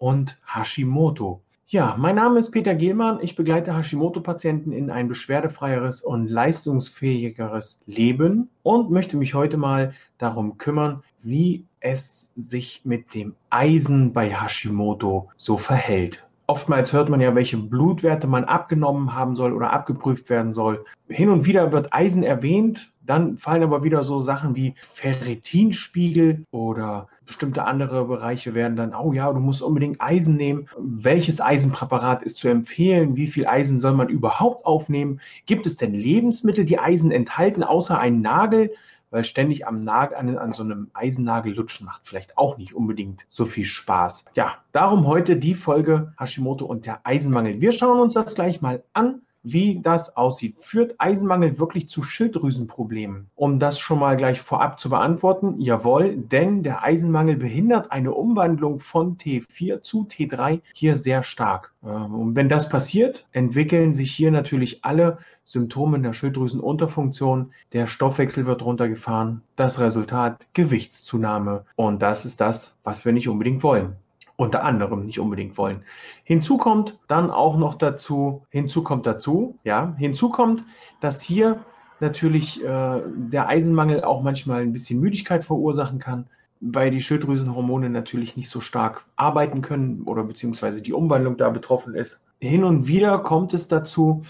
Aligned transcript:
und 0.00 0.38
Hashimoto. 0.46 1.42
Ja, 1.68 1.94
mein 1.96 2.16
Name 2.16 2.40
ist 2.40 2.50
Peter 2.50 2.74
Gehlmann. 2.74 3.20
Ich 3.22 3.36
begleite 3.36 3.76
Hashimoto-Patienten 3.76 4.72
in 4.72 4.90
ein 4.90 5.06
beschwerdefreieres 5.06 6.02
und 6.02 6.28
leistungsfähigeres 6.28 7.80
Leben 7.86 8.48
und 8.64 8.90
möchte 8.90 9.16
mich 9.16 9.34
heute 9.34 9.56
mal 9.56 9.94
darum 10.18 10.58
kümmern, 10.58 11.04
wie 11.22 11.66
es 11.78 12.32
sich 12.34 12.80
mit 12.84 13.14
dem 13.14 13.36
Eisen 13.50 14.12
bei 14.12 14.34
Hashimoto 14.34 15.28
so 15.36 15.58
verhält. 15.58 16.26
Oftmals 16.48 16.92
hört 16.92 17.08
man 17.08 17.20
ja, 17.20 17.36
welche 17.36 17.58
Blutwerte 17.58 18.26
man 18.26 18.42
abgenommen 18.44 19.14
haben 19.14 19.36
soll 19.36 19.52
oder 19.52 19.72
abgeprüft 19.72 20.30
werden 20.30 20.52
soll. 20.52 20.84
Hin 21.08 21.28
und 21.28 21.46
wieder 21.46 21.70
wird 21.70 21.92
Eisen 21.92 22.24
erwähnt, 22.24 22.92
dann 23.06 23.38
fallen 23.38 23.62
aber 23.62 23.84
wieder 23.84 24.02
so 24.02 24.22
Sachen 24.22 24.56
wie 24.56 24.74
Ferritinspiegel 24.94 26.44
oder 26.50 27.06
bestimmte 27.30 27.62
andere 27.64 28.06
Bereiche 28.06 28.54
werden 28.54 28.74
dann, 28.74 28.92
oh 28.92 29.12
ja, 29.12 29.32
du 29.32 29.38
musst 29.38 29.62
unbedingt 29.62 30.00
Eisen 30.00 30.36
nehmen. 30.36 30.68
Welches 30.76 31.40
Eisenpräparat 31.40 32.24
ist 32.24 32.38
zu 32.38 32.48
empfehlen? 32.48 33.14
Wie 33.14 33.28
viel 33.28 33.46
Eisen 33.46 33.78
soll 33.78 33.92
man 33.92 34.08
überhaupt 34.08 34.66
aufnehmen? 34.66 35.20
Gibt 35.46 35.64
es 35.64 35.76
denn 35.76 35.94
Lebensmittel, 35.94 36.64
die 36.64 36.80
Eisen 36.80 37.12
enthalten, 37.12 37.62
außer 37.62 38.00
einen 38.00 38.20
Nagel? 38.20 38.72
Weil 39.10 39.22
ständig 39.22 39.64
am 39.64 39.84
Nagel, 39.84 40.16
an, 40.16 40.38
an 40.38 40.52
so 40.52 40.64
einem 40.64 40.90
Eisennagel 40.92 41.54
lutschen 41.54 41.86
macht 41.86 42.00
vielleicht 42.04 42.36
auch 42.36 42.58
nicht 42.58 42.74
unbedingt 42.74 43.26
so 43.28 43.44
viel 43.44 43.64
Spaß. 43.64 44.24
Ja, 44.34 44.56
darum 44.72 45.06
heute 45.06 45.36
die 45.36 45.54
Folge 45.54 46.12
Hashimoto 46.18 46.64
und 46.64 46.84
der 46.84 47.00
Eisenmangel. 47.04 47.60
Wir 47.60 47.70
schauen 47.70 48.00
uns 48.00 48.14
das 48.14 48.34
gleich 48.34 48.60
mal 48.60 48.82
an 48.92 49.22
wie 49.42 49.80
das 49.82 50.16
aussieht. 50.16 50.56
Führt 50.58 50.94
Eisenmangel 50.98 51.58
wirklich 51.58 51.88
zu 51.88 52.02
Schilddrüsenproblemen? 52.02 53.30
Um 53.34 53.58
das 53.58 53.78
schon 53.78 53.98
mal 53.98 54.16
gleich 54.16 54.40
vorab 54.40 54.80
zu 54.80 54.90
beantworten, 54.90 55.60
jawohl, 55.60 56.16
denn 56.16 56.62
der 56.62 56.82
Eisenmangel 56.82 57.36
behindert 57.36 57.92
eine 57.92 58.12
Umwandlung 58.12 58.80
von 58.80 59.16
T4 59.16 59.82
zu 59.82 60.04
T3 60.04 60.60
hier 60.72 60.96
sehr 60.96 61.22
stark. 61.22 61.72
Ähm, 61.84 62.14
und 62.14 62.34
wenn 62.34 62.48
das 62.48 62.68
passiert, 62.68 63.26
entwickeln 63.32 63.94
sich 63.94 64.12
hier 64.12 64.30
natürlich 64.30 64.84
alle 64.84 65.18
Symptome 65.44 66.00
der 66.00 66.12
Schilddrüsenunterfunktion. 66.12 67.52
Der 67.72 67.86
Stoffwechsel 67.86 68.46
wird 68.46 68.64
runtergefahren. 68.64 69.42
Das 69.56 69.80
Resultat 69.80 70.46
Gewichtszunahme. 70.52 71.64
Und 71.76 72.02
das 72.02 72.24
ist 72.24 72.40
das, 72.40 72.76
was 72.84 73.04
wir 73.04 73.12
nicht 73.12 73.28
unbedingt 73.28 73.62
wollen 73.62 73.96
unter 74.40 74.64
anderem 74.64 75.04
nicht 75.04 75.20
unbedingt 75.20 75.58
wollen. 75.58 75.82
Hinzu 76.24 76.56
kommt 76.56 76.98
dann 77.08 77.30
auch 77.30 77.58
noch 77.58 77.74
dazu, 77.74 78.46
hinzu 78.48 78.82
kommt 78.82 79.06
dazu, 79.06 79.58
ja, 79.64 79.94
hinzu 79.98 80.30
kommt, 80.30 80.64
dass 81.00 81.20
hier 81.20 81.62
natürlich 82.00 82.64
äh, 82.64 83.02
der 83.04 83.48
Eisenmangel 83.48 84.02
auch 84.02 84.22
manchmal 84.22 84.62
ein 84.62 84.72
bisschen 84.72 84.98
Müdigkeit 84.98 85.44
verursachen 85.44 85.98
kann, 85.98 86.26
weil 86.62 86.90
die 86.90 87.02
Schilddrüsenhormone 87.02 87.90
natürlich 87.90 88.34
nicht 88.34 88.48
so 88.48 88.60
stark 88.60 89.04
arbeiten 89.14 89.60
können 89.60 90.04
oder 90.04 90.24
beziehungsweise 90.24 90.80
die 90.80 90.94
Umwandlung 90.94 91.36
da 91.36 91.50
betroffen 91.50 91.94
ist. 91.94 92.22
Hin 92.40 92.64
und 92.64 92.88
wieder 92.88 93.18
kommt 93.18 93.52
es 93.52 93.68
dazu, 93.68 94.22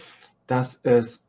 dass 0.51 0.81
es 0.83 1.25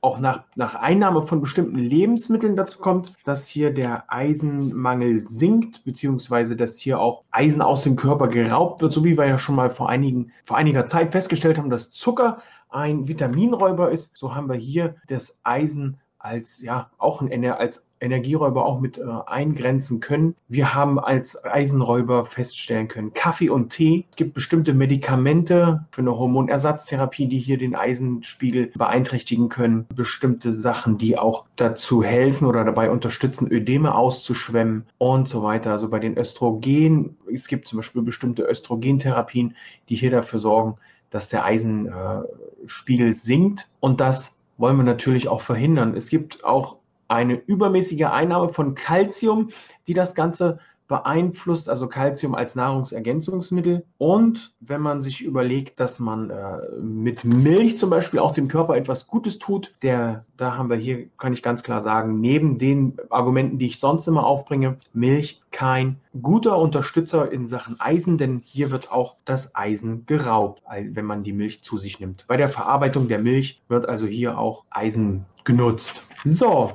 auch 0.00 0.20
nach, 0.20 0.44
nach 0.54 0.76
Einnahme 0.76 1.26
von 1.26 1.40
bestimmten 1.40 1.76
Lebensmitteln 1.76 2.54
dazu 2.54 2.78
kommt, 2.78 3.12
dass 3.24 3.48
hier 3.48 3.74
der 3.74 4.04
Eisenmangel 4.06 5.18
sinkt, 5.18 5.84
beziehungsweise 5.84 6.56
dass 6.56 6.78
hier 6.78 7.00
auch 7.00 7.24
Eisen 7.32 7.62
aus 7.62 7.82
dem 7.82 7.96
Körper 7.96 8.28
geraubt 8.28 8.80
wird, 8.80 8.92
so 8.92 9.04
wie 9.04 9.18
wir 9.18 9.26
ja 9.26 9.38
schon 9.38 9.56
mal 9.56 9.70
vor, 9.70 9.88
einigen, 9.88 10.30
vor 10.44 10.56
einiger 10.56 10.86
Zeit 10.86 11.10
festgestellt 11.10 11.58
haben, 11.58 11.68
dass 11.68 11.90
Zucker 11.90 12.42
ein 12.68 13.08
Vitaminräuber 13.08 13.90
ist. 13.90 14.16
So 14.16 14.36
haben 14.36 14.48
wir 14.48 14.54
hier 14.54 14.94
das 15.08 15.40
Eisen 15.42 15.98
als 16.20 16.62
ja 16.62 16.90
auch 16.98 17.22
ein 17.22 17.44
als 17.44 17.86
Energieräuber 18.00 18.64
auch 18.64 18.80
mit 18.80 18.98
äh, 18.98 19.02
eingrenzen 19.26 20.00
können. 20.00 20.34
Wir 20.48 20.74
haben 20.74 20.98
als 20.98 21.44
Eisenräuber 21.44 22.24
feststellen 22.24 22.88
können, 22.88 23.12
Kaffee 23.12 23.50
und 23.50 23.70
Tee. 23.70 24.06
Es 24.10 24.16
gibt 24.16 24.34
bestimmte 24.34 24.72
Medikamente 24.72 25.84
für 25.90 26.00
eine 26.00 26.18
Hormonersatztherapie, 26.18 27.26
die 27.26 27.38
hier 27.38 27.58
den 27.58 27.74
Eisenspiegel 27.74 28.68
beeinträchtigen 28.74 29.48
können. 29.48 29.86
Bestimmte 29.94 30.52
Sachen, 30.52 30.96
die 30.96 31.18
auch 31.18 31.44
dazu 31.56 32.02
helfen 32.02 32.46
oder 32.46 32.64
dabei 32.64 32.90
unterstützen, 32.90 33.50
Ödeme 33.50 33.94
auszuschwemmen 33.94 34.86
und 34.98 35.28
so 35.28 35.42
weiter. 35.42 35.72
Also 35.72 35.88
bei 35.88 35.98
den 35.98 36.16
Östrogen, 36.16 37.16
es 37.32 37.48
gibt 37.48 37.68
zum 37.68 37.78
Beispiel 37.78 38.02
bestimmte 38.02 38.44
Östrogentherapien, 38.44 39.56
die 39.88 39.96
hier 39.96 40.10
dafür 40.10 40.38
sorgen, 40.38 40.76
dass 41.10 41.28
der 41.28 41.44
Eisenspiegel 41.44 43.08
äh, 43.08 43.12
sinkt 43.12 43.68
und 43.80 44.00
das 44.00 44.34
wollen 44.60 44.76
wir 44.76 44.84
natürlich 44.84 45.28
auch 45.28 45.40
verhindern. 45.40 45.96
Es 45.96 46.10
gibt 46.10 46.44
auch 46.44 46.76
eine 47.08 47.34
übermäßige 47.34 48.04
Einnahme 48.04 48.50
von 48.50 48.74
Kalzium, 48.74 49.50
die 49.88 49.94
das 49.94 50.14
Ganze 50.14 50.60
beeinflusst, 50.90 51.68
also 51.68 51.86
Kalzium 51.86 52.34
als 52.34 52.56
Nahrungsergänzungsmittel. 52.56 53.84
Und 53.96 54.52
wenn 54.58 54.80
man 54.80 55.02
sich 55.02 55.22
überlegt, 55.22 55.78
dass 55.78 56.00
man 56.00 56.30
äh, 56.30 56.58
mit 56.82 57.24
Milch 57.24 57.78
zum 57.78 57.90
Beispiel 57.90 58.18
auch 58.18 58.34
dem 58.34 58.48
Körper 58.48 58.76
etwas 58.76 59.06
Gutes 59.06 59.38
tut, 59.38 59.72
der, 59.82 60.24
da 60.36 60.56
haben 60.56 60.68
wir 60.68 60.76
hier, 60.76 61.06
kann 61.16 61.32
ich 61.32 61.44
ganz 61.44 61.62
klar 61.62 61.80
sagen, 61.80 62.20
neben 62.20 62.58
den 62.58 62.96
Argumenten, 63.08 63.58
die 63.58 63.66
ich 63.66 63.78
sonst 63.78 64.08
immer 64.08 64.26
aufbringe, 64.26 64.78
Milch 64.92 65.40
kein 65.52 66.00
guter 66.20 66.58
Unterstützer 66.58 67.30
in 67.30 67.46
Sachen 67.46 67.78
Eisen, 67.78 68.18
denn 68.18 68.42
hier 68.44 68.72
wird 68.72 68.90
auch 68.90 69.14
das 69.24 69.54
Eisen 69.54 70.06
geraubt, 70.06 70.60
wenn 70.68 71.04
man 71.04 71.22
die 71.22 71.32
Milch 71.32 71.62
zu 71.62 71.78
sich 71.78 72.00
nimmt. 72.00 72.24
Bei 72.26 72.36
der 72.36 72.48
Verarbeitung 72.48 73.06
der 73.06 73.20
Milch 73.20 73.62
wird 73.68 73.88
also 73.88 74.06
hier 74.08 74.38
auch 74.38 74.64
Eisen 74.70 75.24
genutzt. 75.44 76.04
So, 76.24 76.72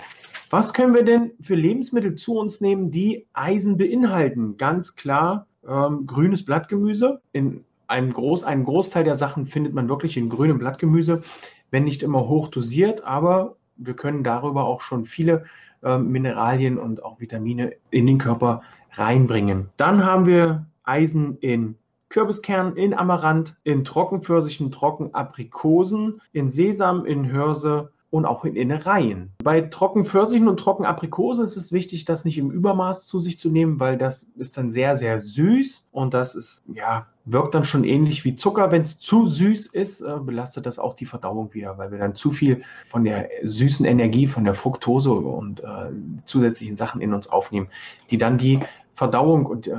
was 0.55 0.73
können 0.73 0.93
wir 0.93 1.03
denn 1.03 1.33
für 1.41 1.53
Lebensmittel 1.53 2.15
zu 2.15 2.37
uns 2.37 2.61
nehmen, 2.61 2.89
die 2.89 3.27
Eisen 3.33 3.75
beinhalten? 3.75 4.55
Ganz 4.55 4.95
klar 4.95 5.47
ähm, 5.67 6.07
grünes 6.07 6.45
Blattgemüse. 6.45 7.19
In 7.33 7.65
einem, 7.87 8.13
Groß, 8.13 8.45
einem 8.45 8.63
Großteil 8.63 9.03
der 9.03 9.15
Sachen 9.15 9.47
findet 9.47 9.73
man 9.73 9.89
wirklich 9.89 10.15
in 10.15 10.29
grünem 10.29 10.57
Blattgemüse, 10.57 11.23
wenn 11.71 11.83
nicht 11.83 12.03
immer 12.03 12.29
hoch 12.29 12.47
dosiert, 12.47 13.03
aber 13.03 13.57
wir 13.75 13.95
können 13.95 14.23
darüber 14.23 14.63
auch 14.63 14.79
schon 14.79 15.03
viele 15.03 15.43
äh, 15.83 15.97
Mineralien 15.97 16.77
und 16.77 17.03
auch 17.03 17.19
Vitamine 17.19 17.73
in 17.91 18.07
den 18.07 18.17
Körper 18.17 18.61
reinbringen. 18.93 19.67
Dann 19.75 20.05
haben 20.05 20.25
wir 20.25 20.67
Eisen 20.83 21.37
in 21.39 21.75
Kürbiskernen, 22.07 22.77
in 22.77 22.93
Amaranth, 22.93 23.57
in 23.65 23.83
Trockenpfirsichen, 23.83 24.71
Trockenaprikosen, 24.71 26.21
in 26.31 26.49
Sesam, 26.49 27.05
in 27.05 27.29
Hörse 27.29 27.91
und 28.09 28.25
auch 28.25 28.45
in 28.45 28.55
Innereien. 28.55 29.33
Bei 29.43 29.61
Trockenpfirsichen 29.61 30.47
und 30.47 30.59
Trockenaprikosen 30.59 31.43
ist 31.43 31.57
es 31.57 31.71
wichtig, 31.71 32.05
das 32.05 32.25
nicht 32.25 32.37
im 32.37 32.51
Übermaß 32.51 33.07
zu 33.07 33.19
sich 33.19 33.37
zu 33.37 33.49
nehmen, 33.49 33.79
weil 33.79 33.97
das 33.97 34.25
ist 34.37 34.57
dann 34.57 34.71
sehr, 34.71 34.95
sehr 34.95 35.19
süß 35.19 35.87
und 35.91 36.13
das 36.13 36.35
ist, 36.35 36.63
ja, 36.73 37.07
wirkt 37.25 37.55
dann 37.55 37.65
schon 37.65 37.83
ähnlich 37.83 38.23
wie 38.23 38.35
Zucker. 38.35 38.71
Wenn 38.71 38.83
es 38.83 38.99
zu 38.99 39.27
süß 39.27 39.67
ist, 39.67 40.01
äh, 40.01 40.17
belastet 40.21 40.65
das 40.65 40.79
auch 40.79 40.95
die 40.95 41.05
Verdauung 41.05 41.53
wieder, 41.53 41.77
weil 41.77 41.91
wir 41.91 41.97
dann 41.97 42.15
zu 42.15 42.31
viel 42.31 42.63
von 42.89 43.03
der 43.03 43.29
süßen 43.43 43.85
Energie, 43.85 44.27
von 44.27 44.45
der 44.45 44.53
Fructose 44.53 45.11
und 45.11 45.61
äh, 45.61 45.91
zusätzlichen 46.25 46.77
Sachen 46.77 47.01
in 47.01 47.13
uns 47.13 47.27
aufnehmen, 47.27 47.67
die 48.11 48.17
dann 48.17 48.37
die 48.37 48.59
Verdauung 48.93 49.45
und 49.45 49.67
äh, 49.67 49.73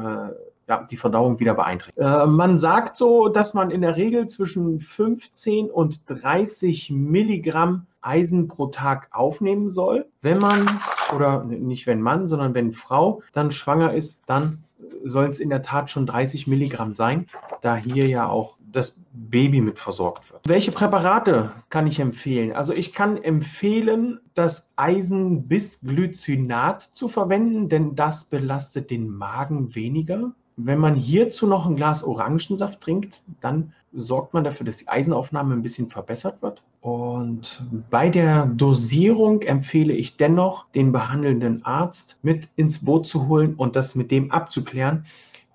ja, 0.68 0.84
die 0.90 0.96
Verdauung 0.96 1.38
wieder 1.38 1.54
beeinträchtigt. 1.54 1.98
Äh, 1.98 2.26
man 2.26 2.58
sagt 2.58 2.96
so, 2.96 3.28
dass 3.28 3.54
man 3.54 3.70
in 3.70 3.82
der 3.82 3.96
Regel 3.96 4.26
zwischen 4.26 4.80
15 4.80 5.70
und 5.70 6.00
30 6.06 6.90
Milligramm 6.90 7.86
Eisen 8.06 8.48
pro 8.48 8.66
Tag 8.66 9.08
aufnehmen 9.12 9.70
soll. 9.70 10.06
Wenn 10.22 10.38
man, 10.38 10.80
oder 11.14 11.44
nicht 11.44 11.86
wenn 11.86 12.00
Mann, 12.00 12.26
sondern 12.28 12.54
wenn 12.54 12.72
Frau 12.72 13.22
dann 13.32 13.50
schwanger 13.50 13.92
ist, 13.94 14.22
dann 14.26 14.64
sollen 15.04 15.30
es 15.30 15.40
in 15.40 15.50
der 15.50 15.62
Tat 15.62 15.90
schon 15.90 16.06
30 16.06 16.46
Milligramm 16.46 16.92
sein, 16.92 17.26
da 17.62 17.76
hier 17.76 18.06
ja 18.08 18.28
auch 18.28 18.56
das 18.72 19.00
Baby 19.12 19.60
mit 19.60 19.78
versorgt 19.78 20.30
wird. 20.30 20.42
Welche 20.46 20.72
Präparate 20.72 21.52
kann 21.70 21.86
ich 21.86 22.00
empfehlen? 22.00 22.52
Also 22.52 22.74
ich 22.74 22.92
kann 22.92 23.16
empfehlen, 23.16 24.20
das 24.34 24.68
Eisenbisglycinat 24.76 26.90
zu 26.92 27.08
verwenden, 27.08 27.70
denn 27.70 27.96
das 27.96 28.24
belastet 28.24 28.90
den 28.90 29.08
Magen 29.08 29.74
weniger. 29.74 30.32
Wenn 30.58 30.78
man 30.78 30.94
hierzu 30.94 31.46
noch 31.46 31.66
ein 31.66 31.76
Glas 31.76 32.02
Orangensaft 32.02 32.80
trinkt, 32.80 33.20
dann 33.40 33.74
sorgt 33.96 34.34
man 34.34 34.44
dafür, 34.44 34.66
dass 34.66 34.76
die 34.76 34.88
Eisenaufnahme 34.88 35.54
ein 35.54 35.62
bisschen 35.62 35.88
verbessert 35.88 36.42
wird. 36.42 36.62
Und 36.80 37.64
bei 37.90 38.08
der 38.08 38.46
Dosierung 38.46 39.42
empfehle 39.42 39.92
ich 39.92 40.16
dennoch, 40.16 40.66
den 40.70 40.92
behandelnden 40.92 41.64
Arzt 41.64 42.18
mit 42.22 42.48
ins 42.56 42.84
Boot 42.84 43.06
zu 43.06 43.26
holen 43.26 43.54
und 43.54 43.74
das 43.74 43.94
mit 43.94 44.10
dem 44.10 44.30
abzuklären, 44.30 45.06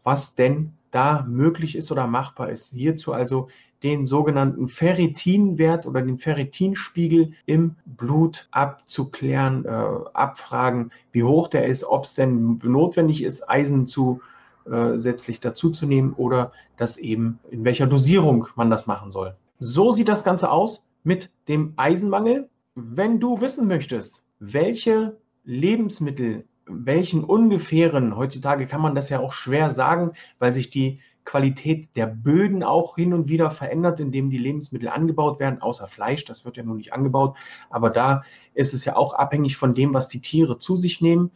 was 0.04 0.36
denn 0.36 0.74
da 0.90 1.26
möglich 1.30 1.76
ist 1.76 1.92
oder 1.92 2.08
machbar 2.08 2.50
ist. 2.50 2.74
Hierzu 2.74 3.14
also 3.14 3.48
den 3.84 4.06
sogenannten 4.06 4.68
Ferritinwert 4.68 5.86
oder 5.86 6.02
den 6.02 6.18
Ferritinspiegel 6.18 7.34
im 7.46 7.76
Blut 7.86 8.48
abzuklären, 8.52 9.66
äh, 9.66 9.70
abfragen, 10.14 10.92
wie 11.12 11.24
hoch 11.24 11.48
der 11.48 11.66
ist, 11.66 11.84
ob 11.84 12.06
es 12.06 12.16
denn 12.16 12.60
notwendig 12.64 13.24
ist, 13.24 13.50
Eisen 13.50 13.88
zusätzlich 13.88 14.22
äh, 14.22 14.41
dazuzunehmen 14.66 16.14
oder 16.14 16.52
das 16.78 16.98
eben 16.98 17.40
in 17.50 17.64
welcher 17.64 17.88
Dosierung 17.88 18.48
man 18.56 18.70
das 18.70 18.88
machen 18.88 19.12
soll. 19.12 19.36
So 19.60 19.92
sieht 19.92 20.08
das 20.08 20.24
Ganze 20.24 20.52
aus 20.52 20.88
mit 21.04 21.30
dem 21.48 21.74
Eisenmangel. 21.78 22.50
Wenn 22.76 23.20
du 23.20 23.42
wissen 23.42 23.68
möchtest, 23.68 24.24
welche 24.40 25.18
Lebensmittel, 25.44 26.46
welchen 26.66 27.24
ungefähren, 27.24 28.16
heutzutage 28.16 28.66
kann 28.68 28.82
man 28.82 28.96
das 28.96 29.10
ja 29.10 29.20
auch 29.20 29.34
schwer 29.34 29.72
sagen, 29.72 30.12
weil 30.40 30.52
sich 30.52 30.70
die 30.70 31.00
Qualität 31.26 31.90
der 31.96 32.08
Böden 32.08 32.64
auch 32.64 32.96
hin 32.96 33.14
und 33.14 33.30
wieder 33.30 33.52
verändert, 33.52 34.00
indem 34.00 34.30
die 34.30 34.38
Lebensmittel 34.38 34.90
angebaut 34.90 35.40
werden, 35.40 35.62
außer 35.62 35.88
Fleisch, 35.88 36.26
das 36.26 36.46
wird 36.46 36.58
ja 36.58 36.64
nun 36.64 36.78
nicht 36.78 36.94
angebaut. 36.94 37.36
Aber 37.70 37.90
da 37.90 38.24
ist 38.54 38.74
es 38.74 38.86
ja 38.86 38.96
auch 38.96 39.14
abhängig 39.14 39.58
von 39.58 39.76
dem, 39.76 39.94
was 39.94 40.08
die 40.08 40.22
Tiere 40.22 40.58
zu 40.58 40.78
sich 40.78 41.02
nehmen. 41.02 41.32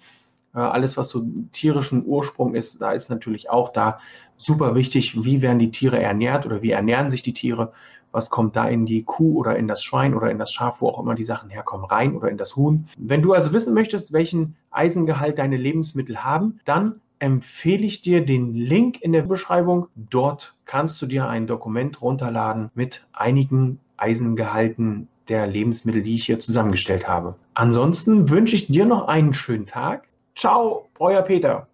Äh, 0.56 0.60
alles, 0.60 0.98
was 0.98 1.10
so 1.10 1.26
tierischen 1.52 2.06
Ursprung 2.06 2.56
ist, 2.56 2.82
da 2.82 2.92
ist 2.92 3.10
natürlich 3.10 3.50
auch 3.50 3.70
da 3.70 4.00
super 4.38 4.76
wichtig, 4.76 5.24
wie 5.24 5.42
werden 5.42 5.60
die 5.60 5.72
Tiere 5.72 6.02
ernährt 6.02 6.46
oder 6.46 6.62
wie 6.62 6.72
ernähren 6.72 7.10
sich 7.10 7.22
die 7.22 7.34
Tiere 7.34 7.72
was 8.16 8.30
kommt 8.30 8.56
da 8.56 8.66
in 8.70 8.86
die 8.86 9.04
Kuh 9.04 9.38
oder 9.38 9.58
in 9.58 9.68
das 9.68 9.84
Schwein 9.84 10.14
oder 10.14 10.32
in 10.32 10.40
das 10.40 10.54
Schaf, 10.54 10.80
wo 10.80 10.88
auch 10.88 11.00
immer 11.02 11.16
die 11.16 11.26
Sachen 11.26 11.50
herkommen, 11.50 11.86
rein 11.86 12.16
oder 12.16 12.30
in 12.30 12.38
das 12.38 12.56
Huhn. 12.56 12.86
Wenn 12.98 13.22
du 13.22 13.34
also 13.34 13.52
wissen 13.52 13.74
möchtest, 13.74 14.14
welchen 14.14 14.56
Eisengehalt 14.72 15.38
deine 15.38 15.58
Lebensmittel 15.58 16.24
haben, 16.24 16.62
dann 16.64 17.02
empfehle 17.20 17.86
ich 17.86 18.02
dir 18.02 18.26
den 18.26 18.54
Link 18.56 19.02
in 19.02 19.12
der 19.12 19.24
Beschreibung. 19.24 19.88
Dort 19.96 20.56
kannst 20.64 21.02
du 21.02 21.08
dir 21.08 21.28
ein 21.28 21.46
Dokument 21.46 22.02
runterladen 22.02 22.72
mit 22.74 23.06
einigen 23.12 23.80
Eisengehalten 23.98 25.10
der 25.28 25.46
Lebensmittel, 25.46 26.02
die 26.02 26.16
ich 26.16 26.26
hier 26.26 26.40
zusammengestellt 26.40 27.10
habe. 27.10 27.36
Ansonsten 27.54 28.30
wünsche 28.30 28.56
ich 28.56 28.68
dir 28.68 28.86
noch 28.86 29.10
einen 29.10 29.34
schönen 29.34 29.66
Tag. 29.66 30.08
Ciao, 30.36 30.90
euer 31.00 31.24
Peter. 31.24 31.66